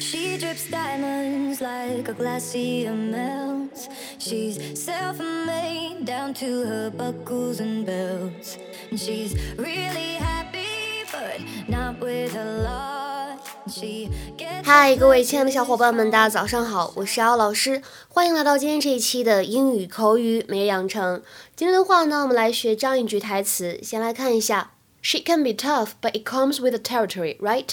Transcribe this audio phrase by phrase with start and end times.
[0.00, 3.88] She drips diamonds like a glacier melts.
[4.18, 8.58] She's self made down to her buckles and belts.
[8.90, 13.40] And she's really happy, but not with a lot.
[13.68, 21.22] She gets 嗨，各位亲爱的小伙伴们，大家早上好，我是姚老师，欢迎来到今天这一期的英语口语每日养成。
[21.56, 24.70] 今天的话呢，我们来学这样一句台词，先来看一下
[25.02, 27.70] ：She can be tough, but it comes with the territory, right?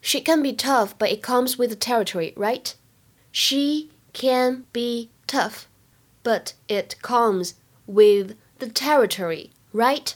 [0.00, 2.74] She can be tough, but it comes with the territory, right?
[3.32, 5.66] She can be tough,
[6.22, 7.54] but it comes
[7.86, 10.12] with the territory, right?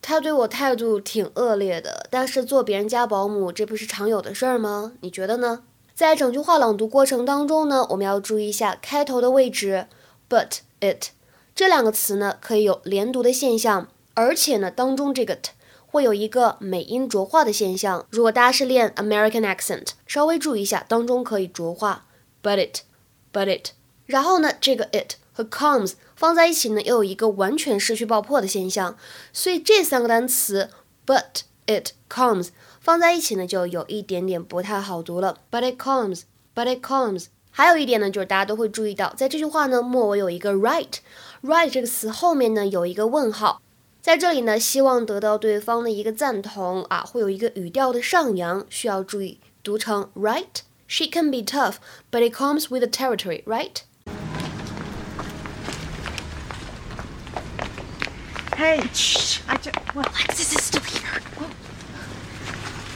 [0.00, 4.92] 他对我态度挺恶劣的，但是做别人家保姆，这不是常有的事儿吗？
[5.00, 5.62] 你觉得呢？
[5.94, 9.86] 在整句话朗读过程当中呢，我们要注意一下开头的位置
[10.28, 11.10] ，but it
[11.54, 15.52] 这两个词呢可以有连读的现象，而且呢当中这个 t
[15.92, 18.06] 会有一个美音浊化的现象。
[18.08, 22.06] 如果大家是练 American accent，稍微注意一下，当中可以浊化
[22.42, 23.72] ，but it，but it。
[24.06, 28.96] 然后呢，这个 it 和 comes 放在一起呢，又有一个完全失去爆破的现象。
[29.34, 30.70] 所以这三个单词
[31.04, 32.48] but it comes
[32.80, 35.40] 放在一起呢，就有一点点不太好读了。
[35.50, 37.26] But it comes，but it comes。
[37.50, 43.60] 还有一点呢，就是大家都会注意到，在这句话呢末尾有一个 right，right 这个词后面呢有一个问号。
[44.01, 51.75] 在这里呢，希望得到对方的一个赞同啊，会有一个语调的上扬，需要注意读成 right。She can be tough,
[52.09, 53.81] but it comes with the territory, right?
[58.55, 59.41] Hey, shh.
[59.47, 60.07] I just, what?
[60.07, 61.21] Alexis is still here.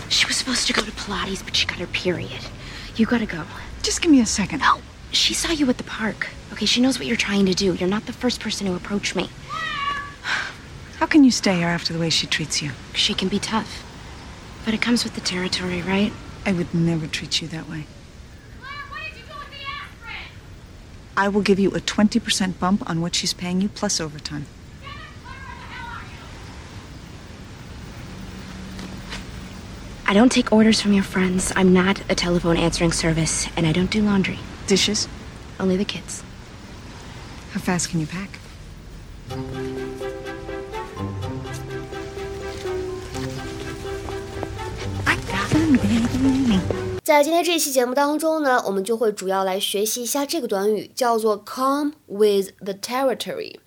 [0.09, 2.45] She was supposed to go to Pilates, but she got her period.
[2.95, 3.43] You gotta go.
[3.83, 4.59] Just give me a second.
[4.59, 4.79] No,
[5.11, 6.29] she saw you at the park.
[6.53, 7.73] Okay, she knows what you're trying to do.
[7.73, 9.29] You're not the first person to approach me.
[10.98, 12.70] How can you stay here after the way she treats you?
[12.94, 13.84] She can be tough.
[14.64, 16.12] But it comes with the territory, right?
[16.46, 17.84] I would never treat you that way.
[18.60, 20.30] Claire, what you do with the aspirin?
[21.16, 24.46] I will give you a 20% bump on what she's paying you plus overtime.
[24.80, 26.18] Dennis, Claire, the hell are you?
[30.08, 31.52] I don't take orders from your friends.
[31.54, 34.38] I'm not a telephone answering service, and I don't do laundry.
[34.66, 35.08] Dishes?
[35.60, 36.24] Only the kids.
[37.52, 38.38] How fast can you pack?
[47.02, 53.58] 在今天这一期节目当中呢，我们就会主要来学习一下这个短语，叫做 come with the territory。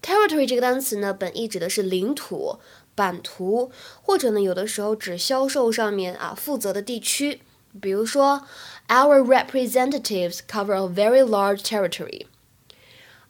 [0.00, 2.58] territory 这个单词呢，本意指的是领土、
[2.94, 3.70] 版图，
[4.00, 7.40] 或者呢，有的时候指销售上面啊负责的地区。
[7.80, 8.42] 比如说
[8.88, 12.26] ，Our representatives cover a very large territory.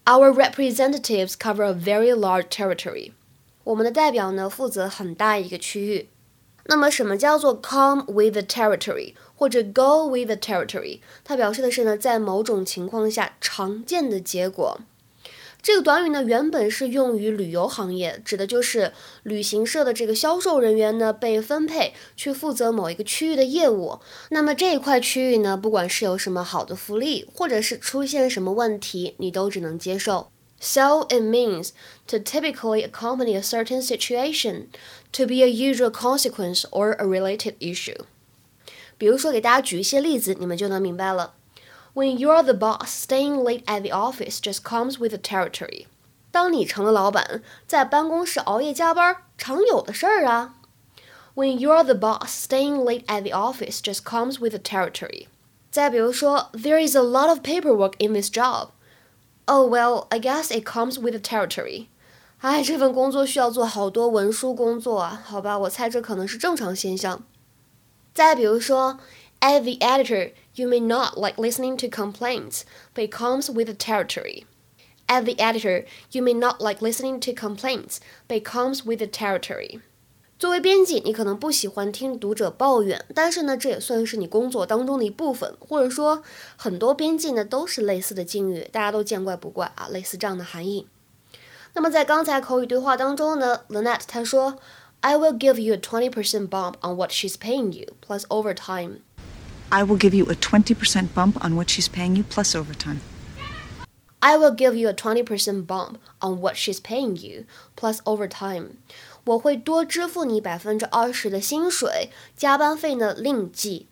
[0.04, 3.12] Our representatives cover a very large territory.
[3.64, 6.08] 我们的代表呢，负责很大一个区域。
[6.68, 11.00] 那么，什么叫做 come with the territory 或者 go with the territory？
[11.24, 14.80] 它表示的是呢，在某种情况下常见的结果。
[15.62, 18.92] 这个短语呢，原本是用于旅游行业，指的就是
[19.24, 23.98] 旅行社的这个销售人员呢，被分配去负责某一个区域的业务。
[24.30, 30.28] 那么这一块区域呢，不管是有什么好的福利，或者是出现什么问题，你都只能接受。
[30.59, 31.71] So it means
[32.07, 34.67] to typically accompany a certain situation,
[35.11, 38.05] to be a usual consequence or a related issue.
[38.97, 41.33] 比如说，给大家举一些例子，你们就能明白了。
[41.95, 45.87] When you're the boss, staying late at the office just comes with the territory.
[46.31, 50.53] 当你成了老板，在办公室熬夜加班，常有的事儿啊。
[51.33, 55.27] When you're the boss, staying late at the office just comes with the territory.
[55.71, 58.69] 再比如说，There is a lot of paperwork in this job.
[59.45, 61.87] Oh well, I guess it comes with the territory.
[62.39, 67.23] 哎，这份工作需要做好多文书工作啊，好吧，我猜这可能是正常现象。
[68.13, 68.99] 再比如说，
[69.41, 72.61] As the editor, you may not like listening to complaints,
[72.93, 74.45] but it comes with the territory.
[75.07, 77.97] As the editor, you may not like listening to complaints,
[78.27, 79.81] but it comes with the territory.
[80.38, 86.22] 作为编辑，你可能不喜欢听读者抱怨，但是呢，这也算是你工作当中的一部分，或者说
[86.56, 90.86] 很多编辑呢都是类似的境遇，大家都见怪不怪啊，类似这样的含义。
[91.72, 94.58] 那么在刚才口语对话当中呢，Lynette 她说
[95.00, 98.98] ，I will give you a twenty percent bump on what she's paying you plus overtime.
[99.70, 102.98] I will give you a twenty percent bump on what she's paying you plus overtime.
[104.20, 107.44] I will give you a twenty percent bump on what she's paying you
[107.74, 108.78] plus overtime.
[109.26, 113.86] 我会多支付你百分之二十的薪水，加班费呢另计。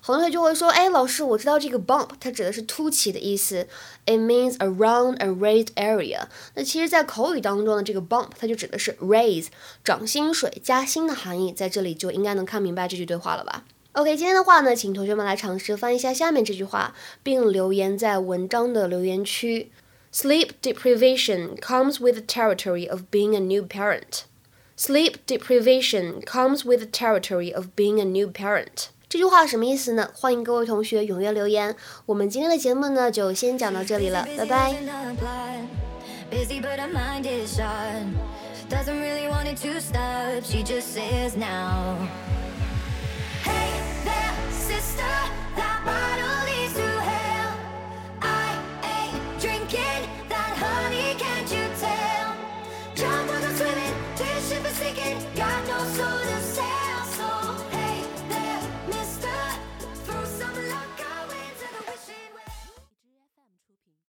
[0.00, 3.66] 很多同学就会说，哎，老师，我知道这个 bump 它指的是凸起的意思
[4.04, 6.26] ，it means a round a raised area。
[6.54, 9.46] 那其实，在口语当中呢，这个 bump 它就指的是 raise
[9.82, 19.72] 涨薪水、加薪的含义，在这里就应该能看明白这句对话了吧？OK，今天的话呢，请同学们来尝试翻译一下下面这句话，并留言在文章的留言区。
[20.12, 24.24] Sleep deprivation comes with the territory of being a new parent.
[24.75, 28.89] Sleep deprivation comes with the territory of being a new parent.
[29.09, 30.09] 这句话什么意思呢？
[30.13, 31.75] 欢迎各位同学踊跃留言。
[32.05, 34.73] 我们今天的节目呢，就先讲到这里了，拜拜。
[36.31, 38.05] Busy, but her mind is shut.
[38.69, 40.43] Doesn't really want it to stop.
[40.43, 41.97] She just says now.
[55.04, 55.43] Yeah.